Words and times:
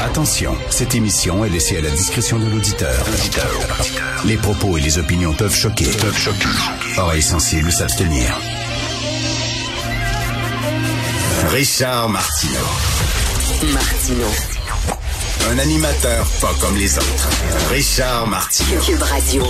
Attention, 0.00 0.56
cette 0.70 0.94
émission 0.94 1.44
est 1.44 1.48
laissée 1.48 1.78
à 1.78 1.80
la 1.80 1.90
discrétion 1.90 2.38
de 2.38 2.46
l'auditeur. 2.46 3.04
Les 4.24 4.36
propos 4.36 4.76
et 4.76 4.80
les 4.80 4.98
opinions 4.98 5.32
peuvent 5.34 5.54
choquer. 5.54 5.84
Peuvent 5.84 6.18
choquer. 6.18 6.48
Oreilles 6.98 7.22
sensibles 7.22 7.70
s'abstenir. 7.72 8.38
Richard 11.50 12.08
Martineau. 12.08 12.66
Martino. 13.72 14.26
Un 15.50 15.58
animateur 15.58 16.26
pas 16.40 16.52
comme 16.60 16.76
les 16.76 16.96
autres. 16.98 17.28
Richard 17.70 18.26
Martineau. 18.26 18.80
Cube 18.80 19.02
Radio. 19.02 19.44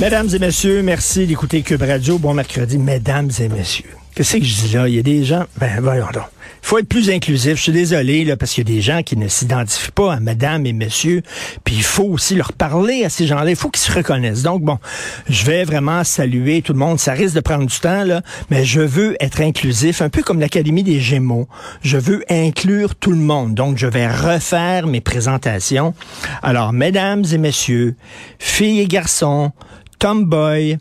Mesdames 0.00 0.28
et 0.34 0.38
messieurs, 0.38 0.82
merci 0.82 1.26
d'écouter 1.26 1.62
Cube 1.62 1.82
Radio. 1.82 2.18
Bon 2.18 2.34
mercredi, 2.34 2.78
mesdames 2.78 3.30
et 3.40 3.48
messieurs. 3.48 3.96
Qu'est-ce 4.18 4.36
que 4.36 4.44
je 4.44 4.66
dis 4.66 4.74
là? 4.74 4.88
Il 4.88 4.96
y 4.96 4.98
a 4.98 5.02
des 5.02 5.22
gens. 5.22 5.44
Ben, 5.60 5.78
voyons 5.80 6.08
donc. 6.12 6.24
Il 6.60 6.66
faut 6.66 6.78
être 6.78 6.88
plus 6.88 7.08
inclusif. 7.08 7.54
Je 7.54 7.62
suis 7.62 7.70
désolé, 7.70 8.24
là, 8.24 8.36
parce 8.36 8.50
qu'il 8.50 8.68
y 8.68 8.72
a 8.72 8.74
des 8.74 8.82
gens 8.82 9.04
qui 9.04 9.16
ne 9.16 9.28
s'identifient 9.28 9.92
pas 9.92 10.14
à 10.14 10.18
madame 10.18 10.66
et 10.66 10.72
monsieur. 10.72 11.22
Puis 11.62 11.76
il 11.76 11.84
faut 11.84 12.02
aussi 12.02 12.34
leur 12.34 12.52
parler 12.52 13.04
à 13.04 13.10
ces 13.10 13.28
gens-là. 13.28 13.48
Il 13.48 13.54
faut 13.54 13.70
qu'ils 13.70 13.80
se 13.80 13.92
reconnaissent. 13.92 14.42
Donc, 14.42 14.62
bon, 14.62 14.80
je 15.28 15.44
vais 15.44 15.62
vraiment 15.62 16.02
saluer 16.02 16.62
tout 16.62 16.72
le 16.72 16.80
monde. 16.80 16.98
Ça 16.98 17.12
risque 17.12 17.36
de 17.36 17.40
prendre 17.40 17.64
du 17.64 17.78
temps, 17.78 18.02
là, 18.02 18.22
mais 18.50 18.64
je 18.64 18.80
veux 18.80 19.16
être 19.20 19.40
inclusif, 19.40 20.02
un 20.02 20.08
peu 20.08 20.24
comme 20.24 20.40
l'Académie 20.40 20.82
des 20.82 20.98
Gémeaux. 20.98 21.46
Je 21.82 21.96
veux 21.96 22.24
inclure 22.28 22.96
tout 22.96 23.12
le 23.12 23.18
monde. 23.18 23.54
Donc, 23.54 23.78
je 23.78 23.86
vais 23.86 24.08
refaire 24.08 24.88
mes 24.88 25.00
présentations. 25.00 25.94
Alors, 26.42 26.72
mesdames 26.72 27.22
et 27.32 27.38
messieurs, 27.38 27.94
filles 28.40 28.80
et 28.80 28.88
garçons, 28.88 29.52
tomboy, 30.00 30.78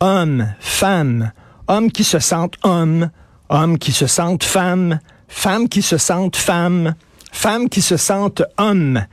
hommes, 0.00 0.52
femmes, 0.60 1.32
hommes 1.68 1.90
qui 1.90 2.04
se 2.04 2.18
sentent 2.18 2.56
hommes, 2.62 3.10
hommes 3.48 3.78
qui 3.78 3.92
se 3.92 4.06
sentent 4.06 4.44
femmes, 4.44 5.00
femmes 5.28 5.68
qui 5.68 5.82
se 5.82 5.98
sentent 5.98 6.36
femmes, 6.36 6.94
femmes 7.32 7.68
qui 7.68 7.82
se 7.82 7.96
sentent 7.96 8.42
hommes, 8.58 9.04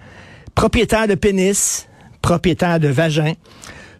propriétaires 0.55 1.07
de 1.07 1.15
pénis, 1.15 1.87
propriétaires 2.21 2.79
de 2.79 2.87
vagin, 2.87 3.33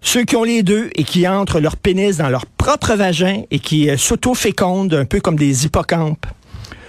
ceux 0.02 0.24
qui 0.24 0.36
ont 0.36 0.44
les 0.44 0.64
deux 0.64 0.90
et 0.96 1.04
qui 1.04 1.28
entrent 1.28 1.60
leur 1.60 1.78
pénis 1.78 2.18
dans 2.18 2.30
leur 2.30 2.46
propre 2.46 2.96
vagin 2.96 3.44
et 3.52 3.60
qui 3.60 3.90
euh, 3.90 3.98
s'auto-fécondent 3.98 4.94
un 4.94 5.06
peu 5.06 5.20
comme 5.20 5.36
des 5.36 5.66
hippocampes. 5.66 6.26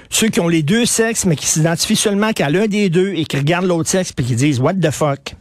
Ceux 0.09 0.29
qui 0.29 0.41
ont 0.41 0.49
les 0.49 0.63
deux 0.63 0.87
sexes 0.87 1.25
mais 1.25 1.37
qui 1.37 1.47
s'identifient 1.47 1.97
seulement 1.97 2.33
qu'à 2.33 2.51
l'un 2.51 2.67
des 2.67 2.91
deux 2.91 3.13
et 3.15 3.25
qui 3.25 3.37
regardent 3.37 3.67
l'autre 3.67 3.89
sexe 3.89 4.13
et 4.17 4.23
qui 4.23 4.35
disent 4.35 4.61
What 4.61 4.75
the 4.75 4.91
fuck? 4.91 5.37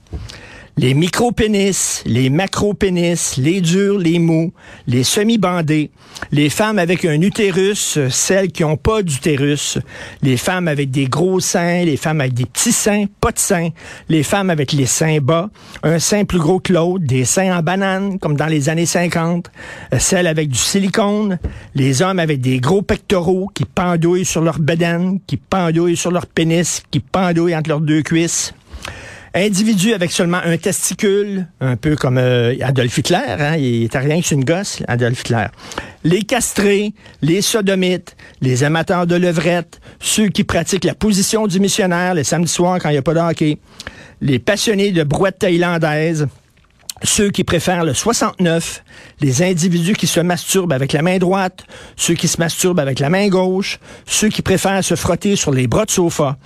Les 0.78 0.94
micro-pénis, 0.94 2.04
les 2.06 2.30
macro-pénis, 2.30 3.38
les 3.38 3.62
durs, 3.62 3.98
les 3.98 4.20
mous, 4.20 4.54
les 4.88 5.04
semi-bandés, 5.04 5.92
les 6.32 6.50
femmes 6.50 6.80
avec 6.80 7.06
un 7.06 7.22
utérus, 7.22 8.00
celles 8.10 8.52
qui 8.52 8.64
n'ont 8.64 8.78
pas 8.78 9.02
d'utérus, 9.04 9.78
les 10.22 10.38
femmes 10.38 10.68
avec 10.68 10.90
des 10.90 11.06
gros 11.06 11.40
seins, 11.40 11.84
les 11.84 11.98
femmes 11.98 12.22
avec 12.22 12.34
des 12.34 12.46
petits 12.46 12.72
seins, 12.72 13.06
pas 13.20 13.32
de 13.32 13.40
seins, 13.40 13.70
les 14.10 14.24
femmes 14.24 14.50
avec 14.50 14.72
les 14.72 14.86
seins 14.86 15.20
bas, 15.20 15.50
un 15.84 16.00
sein 16.00 16.26
plus 16.26 16.40
gros 16.40 16.60
que 16.60 16.74
l'autre, 16.74 17.06
des 17.06 17.26
seins 17.26 17.58
en 17.58 17.62
banane, 17.62 18.18
comme 18.20 18.36
dans 18.36 18.48
les 18.48 18.70
années 18.70 18.86
50, 18.86 19.52
euh, 19.94 20.00
celles 20.00 20.28
avec 20.28 20.50
du 20.50 20.58
silicone, 20.58 21.38
les 21.76 22.02
hommes 22.02 22.20
avec 22.20 22.40
des 22.40 22.60
gros 22.60 22.82
pectoraux 22.82 23.50
qui 23.54 23.66
pendouillent 23.66 24.26
sur 24.26 24.42
leur 24.42 24.60
bedaine, 24.60 25.20
qui 25.28 25.38
pendouillent 25.38 25.98
sur 25.98 26.12
leur 26.12 26.26
pénis, 26.26 26.84
qui 26.92 27.00
pendouillent 27.00 27.56
entre 27.56 27.70
leurs 27.70 27.82
deux 27.82 28.02
cuisses, 28.02 28.54
Individu 29.34 29.94
avec 29.94 30.12
seulement 30.12 30.42
un 30.44 30.58
testicule, 30.58 31.48
un 31.62 31.78
peu 31.78 31.96
comme 31.96 32.18
euh, 32.18 32.54
Adolf 32.62 32.98
Hitler, 32.98 33.18
hein, 33.40 33.56
il 33.56 33.84
était 33.86 34.00
rien 34.00 34.20
que 34.20 34.28
c'est 34.28 34.36
une 34.36 34.44
gosse, 34.44 34.84
Adolf 34.90 35.22
Hitler. 35.22 35.46
Les 36.04 36.24
castrés, 36.24 36.94
les 37.22 37.42
sodomites, 37.42 38.18
les 38.42 38.66
amateurs 38.66 39.08
de 39.08 39.16
levrette, 39.16 39.80
ceux 40.02 40.28
qui 40.28 40.44
pratiquent 40.44 40.84
la 40.84 40.96
position 40.96 41.48
du 41.48 41.62
missionnaire 41.62 42.14
les 42.14 42.26
samedis 42.26 42.52
soirs 42.52 42.80
quand 42.82 42.90
il 42.90 42.94
n'y 42.94 42.98
a 42.98 43.02
pas 43.02 43.14
de 43.14 43.20
hockey, 43.20 43.58
les 44.20 44.38
passionnés 44.38 44.92
de 44.92 45.04
brouettes 45.04 45.40
thaïlandaises, 45.40 46.28
ceux 47.02 47.30
qui 47.30 47.46
préfèrent 47.46 47.86
le 47.86 47.94
69, 47.94 48.84
les 49.22 49.44
individus 49.44 49.94
qui 49.94 50.08
se 50.08 50.20
masturbent 50.20 50.74
avec 50.74 50.92
la 50.92 51.02
main 51.02 51.20
droite, 51.20 51.64
ceux 51.96 52.16
qui 52.16 52.28
se 52.28 52.38
masturbent 52.38 52.80
avec 52.80 53.00
la 53.00 53.10
main 53.10 53.30
gauche, 53.30 53.80
ceux 54.06 54.28
qui 54.28 54.42
préfèrent 54.42 54.84
se 54.84 54.96
frotter 54.96 55.38
sur 55.38 55.52
les 55.52 55.68
bras 55.68 55.86
de 55.86 55.92
sofa, 55.92 56.38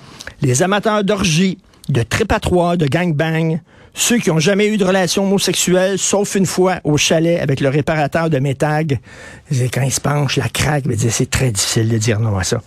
les 0.42 0.62
amateurs 0.62 1.04
d'orgie, 1.04 1.58
de 1.90 2.02
trépatoire, 2.02 2.78
de 2.78 2.86
gangbang, 2.88 3.60
ceux 3.94 4.18
qui 4.18 4.30
ont 4.30 4.40
jamais 4.40 4.68
eu 4.68 4.78
de 4.78 4.84
relation 4.84 5.24
homosexuelle, 5.24 5.98
sauf 5.98 6.36
une 6.36 6.46
fois 6.46 6.80
au 6.84 6.98
chalet 6.98 7.40
avec 7.40 7.62
le 7.62 7.70
réparateur 7.70 8.30
de 8.30 8.40
métag, 8.40 9.00
quand 9.74 9.82
il 9.82 9.92
se 9.92 10.02
penche, 10.02 10.36
la 10.36 10.50
craque, 10.50 10.84
c'est 11.10 11.30
très 11.30 11.52
difficile 11.52 11.88
de 11.88 11.98
dire 11.98 12.20
non 12.20 12.38
à 12.38 12.44
ça. 12.44 12.62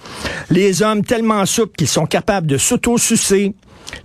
Les 0.50 0.82
hommes 0.82 1.04
tellement 1.04 1.44
souples 1.44 1.76
qu'ils 1.76 1.88
sont 1.88 2.06
capables 2.06 2.46
de 2.46 2.56
s'auto-sucer, 2.56 3.54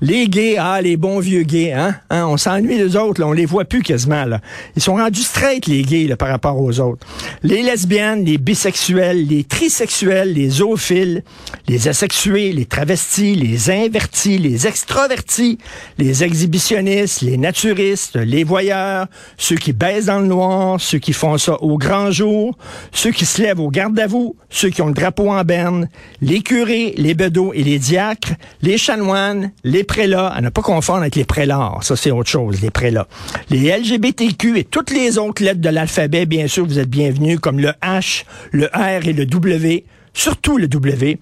les 0.02 0.28
gays, 0.28 0.58
ah, 0.60 0.82
les 0.82 0.98
bons 0.98 1.20
vieux 1.20 1.44
gays, 1.44 1.72
hein? 1.72 1.96
hein 2.10 2.26
on 2.28 2.38
s'ennuie 2.38 2.78
des 2.78 2.96
autres, 2.96 3.22
là, 3.22 3.28
on 3.28 3.32
les 3.32 3.46
voit 3.46 3.66
plus 3.66 3.82
quasiment. 3.82 4.26
Là. 4.26 4.42
Ils 4.76 4.82
sont 4.82 4.96
rendus 4.96 5.22
straight, 5.22 5.66
les 5.68 5.84
gays, 5.84 6.08
là, 6.08 6.18
par 6.18 6.30
rapport 6.30 6.60
aux 6.60 6.80
autres. 6.80 7.06
Les 7.42 7.62
lesbiennes, 7.62 8.26
les 8.26 8.38
bisexuels, 8.38 9.28
les 9.28 9.44
trisexuels, 9.44 10.34
les 10.34 10.50
zoophiles, 10.50 11.24
les 11.68 11.88
asexués, 11.88 12.52
les 12.52 12.66
travestis, 12.66 13.36
les 13.36 13.70
invertis, 13.70 14.38
les 14.38 14.68
extravertis, 14.68 15.58
les 15.98 16.24
exhibitionnistes, 16.24 17.22
les 17.22 17.38
naturistes, 17.38 18.16
les 18.16 18.44
voyeurs, 18.44 19.08
ceux 19.38 19.56
qui 19.56 19.74
baissent 19.74 20.06
dans 20.06 20.20
le 20.20 20.28
noir, 20.28 20.80
ceux 20.82 21.00
qui 21.00 21.14
font 21.14 21.38
ça 21.38 21.62
au 21.62 21.78
grand 21.78 22.12
jour, 22.12 22.58
ceux 22.92 23.12
qui 23.12 23.26
se 23.26 23.42
lèvent 23.42 23.60
au 23.60 23.70
garde 23.70 23.98
à 24.00 24.08
vous, 24.08 24.36
ceux 24.50 24.70
qui 24.70 24.82
ont 24.82 24.88
le 24.88 24.94
drapeau 24.94 25.32
en 25.32 25.44
berne, 25.44 25.88
les 26.22 26.42
curés, 26.42 26.94
les 26.98 27.14
bedeaux 27.14 27.54
et 27.54 27.64
les 27.64 27.80
diacres, 27.80 28.34
les 28.62 28.78
chanoines, 28.78 29.52
prélats, 29.82 30.28
à 30.28 30.42
ne 30.42 30.50
pas 30.50 30.62
confondre 30.62 31.00
avec 31.00 31.16
les 31.16 31.26
prélats, 31.26 31.74
ça 31.82 31.96
c'est 31.96 32.12
autre 32.12 32.30
chose, 32.30 32.62
les 32.62 32.70
prélats. 32.70 33.08
Les 33.50 33.76
LGBTQ 33.76 34.60
et 34.60 34.64
toutes 34.64 34.92
les 34.92 35.18
autres 35.18 35.44
lettres 35.44 35.62
de 35.62 35.70
l'alphabet, 35.70 36.28
bien 36.28 36.46
sûr, 36.48 36.68
vous 36.68 36.78
êtes 36.78 36.90
bienvenus, 36.90 37.40
comme 37.40 37.60
le 37.60 37.72
H, 37.82 38.26
le 38.52 38.68
R 38.68 39.08
et 39.08 39.14
le 39.14 39.26
W, 39.26 39.86
surtout 40.14 40.60
le 40.60 40.68
W. 40.68 41.18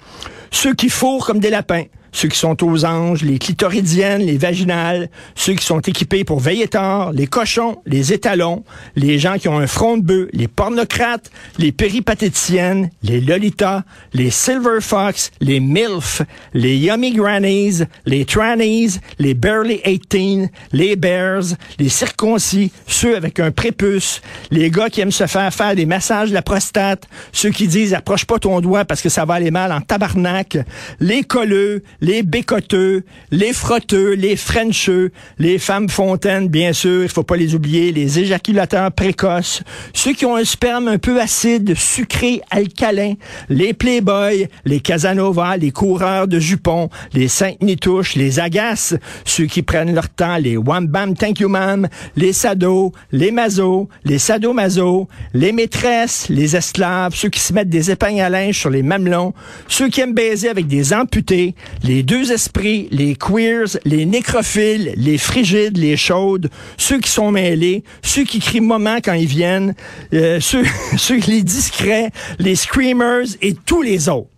Ceux 0.52 0.74
qui 0.74 0.90
fourrent 0.90 1.26
comme 1.26 1.40
des 1.40 1.50
lapins, 1.50 1.86
ceux 2.12 2.28
qui 2.28 2.38
sont 2.38 2.64
aux 2.64 2.86
anges, 2.86 3.22
les 3.22 3.40
clitoridiennes, 3.40 4.22
les 4.22 4.38
vaginales, 4.38 5.10
ceux 5.36 5.54
qui 5.54 5.66
sont 5.66 5.80
équipés 5.80 6.24
pour 6.24 6.40
veiller 6.40 6.68
tard, 6.68 7.12
les 7.14 7.28
cochons, 7.28 7.82
les 7.86 8.14
étalons, 8.14 8.64
les 8.96 9.20
gens 9.20 9.38
qui 9.38 9.48
ont 9.48 9.58
un 9.58 9.68
front 9.68 9.98
de 9.98 10.04
bœuf, 10.04 10.30
les 10.34 10.48
pornocrates, 10.48 11.32
les 11.58 11.72
péripatéticiennes, 11.72 12.90
les 13.04 13.22
lolitas, 13.22 13.84
les 14.14 14.30
silver 14.30 14.82
fox, 14.82 15.32
les 15.40 15.60
milf, 15.60 16.22
les 16.54 16.78
yummy 16.78 17.12
grannies, 17.12 17.84
les 18.06 18.26
trannies, 18.26 19.00
les 19.20 19.34
barely 19.34 19.82
18, 19.86 20.50
les 20.74 20.96
bears, 20.96 21.56
les 21.80 21.90
circoncis, 21.90 22.72
ceux 22.88 23.16
avec 23.16 23.40
un 23.40 23.52
prépuce, 23.52 24.22
les 24.52 24.70
gars 24.70 24.90
qui 24.90 25.02
aiment 25.02 25.12
se 25.12 25.28
faire 25.28 25.54
faire 25.54 25.76
des 25.76 25.86
massages 25.86 26.30
de 26.30 26.34
la 26.34 26.42
prostate, 26.42 27.08
ceux 27.32 27.50
qui 27.50 27.68
disent 27.68 27.94
approche 27.94 28.26
pas 28.26 28.40
ton 28.40 28.60
doigt 28.62 28.86
parce 28.86 29.02
que 29.02 29.10
ça 29.10 29.26
va 29.26 29.36
aller 29.36 29.52
mal 29.52 29.72
en 29.72 29.82
tabarnak, 29.82 30.58
les 31.00 31.24
colleux, 31.24 31.84
les 32.02 32.24
bécoteux, 32.24 33.04
les 33.30 33.54
frotteux, 33.54 34.14
les 34.14 34.36
frencheux, 34.36 35.12
les 35.38 35.60
femmes 35.60 35.88
fontaines, 35.88 36.48
bien 36.48 36.74
sûr, 36.74 37.04
il 37.04 37.10
faut 37.10 37.24
pas 37.24 37.38
les 37.38 37.54
oublier, 37.54 37.92
les 37.92 38.20
éjaculateurs 38.20 38.92
précoces, 38.92 39.62
ceux 39.94 40.14
qui 40.14 40.26
ont 40.26 40.36
un 40.36 40.44
sperme 40.44 40.88
un 40.88 40.98
peu 40.98 41.22
acide, 41.22 41.76
sucré, 41.78 42.42
alcalin, 42.50 43.14
les 43.50 43.74
playboys, 43.74 44.48
les 44.66 44.80
Casanova, 44.80 45.58
les 45.58 45.72
coureurs 45.72 46.28
de 46.28 46.40
jupons, 46.40 46.90
les 47.14 47.28
saintes 47.28 47.62
nitouches, 47.62 48.16
les 48.16 48.40
agaces, 48.40 48.96
ceux 49.24 49.46
qui 49.46 49.62
prennent 49.62 49.94
leur 49.94 50.10
temps, 50.10 50.38
les 50.38 50.58
wham 50.58 50.88
bam 50.88 51.14
thank 51.16 51.40
you 51.40 51.50
ma'am, 51.50 51.88
les 52.16 52.34
sados, 52.34 52.92
les 53.12 53.32
mazos, 53.32 53.88
les 54.06 54.18
sadomaso, 54.18 55.08
les 55.34 55.52
maîtresses, 55.52 56.30
les 56.30 56.56
esclaves, 56.56 57.14
ceux 57.16 57.30
qui 57.30 57.40
se 57.40 57.54
mettent 57.54 57.70
des 57.70 57.92
épingles 57.92 58.22
à 58.22 58.30
linge 58.30 58.58
sur 58.58 58.72
les 58.72 58.82
mamelons, 58.82 59.34
ceux 59.68 59.90
qui 59.90 60.02
aiment 60.02 60.14
baiser 60.16 60.50
avec 60.50 60.68
des 60.68 60.94
amputés, 60.94 61.54
les 61.92 62.04
deux 62.04 62.32
esprits, 62.32 62.88
les 62.90 63.16
queers, 63.16 63.78
les 63.84 64.06
nécrophiles, 64.06 64.94
les 64.96 65.18
frigides, 65.18 65.78
les 65.78 65.98
chaudes, 65.98 66.50
ceux 66.78 67.00
qui 67.00 67.12
sont 67.12 67.32
mêlés, 67.32 67.84
ceux 68.02 68.24
qui 68.24 68.40
crient 68.40 68.62
moment 68.62 69.00
quand 69.04 69.12
ils 69.12 69.28
viennent, 69.28 69.76
euh, 70.14 70.40
ceux, 70.40 70.64
ceux 70.98 71.20
les 71.28 71.44
discrets, 71.44 72.12
les 72.40 72.56
screamers 72.56 73.26
et 73.42 73.54
tous 73.54 73.82
les 73.82 74.08
autres. 74.08 74.30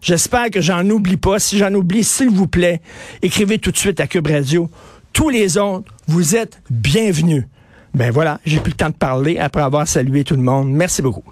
J'espère 0.00 0.48
que 0.48 0.62
j'en 0.62 0.88
oublie 0.88 1.18
pas. 1.18 1.38
Si 1.38 1.58
j'en 1.58 1.74
oublie, 1.74 2.02
s'il 2.02 2.30
vous 2.30 2.46
plaît, 2.46 2.80
écrivez 3.20 3.58
tout 3.58 3.72
de 3.72 3.76
suite 3.76 4.00
à 4.00 4.06
Cube 4.06 4.28
Radio. 4.28 4.70
Tous 5.12 5.28
les 5.28 5.58
autres, 5.58 5.92
vous 6.06 6.34
êtes 6.34 6.62
bienvenus. 6.70 7.44
Ben 7.92 8.10
voilà, 8.10 8.40
j'ai 8.46 8.58
plus 8.58 8.70
le 8.70 8.76
temps 8.76 8.88
de 8.88 8.94
parler 8.94 9.36
après 9.36 9.60
avoir 9.60 9.86
salué 9.86 10.24
tout 10.24 10.34
le 10.34 10.40
monde. 10.40 10.72
Merci 10.72 11.02
beaucoup. 11.02 11.24